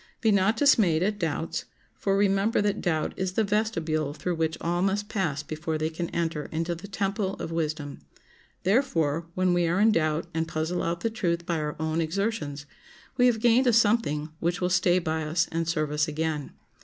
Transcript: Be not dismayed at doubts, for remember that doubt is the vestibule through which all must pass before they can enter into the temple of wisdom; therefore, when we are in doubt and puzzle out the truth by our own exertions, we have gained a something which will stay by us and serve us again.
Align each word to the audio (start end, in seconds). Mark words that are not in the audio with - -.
Be 0.19 0.31
not 0.31 0.57
dismayed 0.57 1.03
at 1.03 1.19
doubts, 1.19 1.65
for 1.93 2.17
remember 2.17 2.59
that 2.59 2.81
doubt 2.81 3.13
is 3.17 3.33
the 3.33 3.43
vestibule 3.43 4.15
through 4.15 4.33
which 4.33 4.57
all 4.59 4.81
must 4.81 5.09
pass 5.09 5.43
before 5.43 5.77
they 5.77 5.91
can 5.91 6.09
enter 6.09 6.45
into 6.45 6.73
the 6.73 6.87
temple 6.87 7.35
of 7.35 7.51
wisdom; 7.51 7.99
therefore, 8.63 9.27
when 9.35 9.53
we 9.53 9.67
are 9.67 9.79
in 9.79 9.91
doubt 9.91 10.25
and 10.33 10.47
puzzle 10.47 10.81
out 10.81 11.01
the 11.01 11.11
truth 11.11 11.45
by 11.45 11.59
our 11.59 11.75
own 11.79 12.01
exertions, 12.01 12.65
we 13.17 13.27
have 13.27 13.39
gained 13.39 13.67
a 13.67 13.73
something 13.73 14.29
which 14.39 14.59
will 14.59 14.71
stay 14.71 14.97
by 14.97 15.21
us 15.21 15.47
and 15.51 15.67
serve 15.67 15.91
us 15.91 16.07
again. 16.07 16.51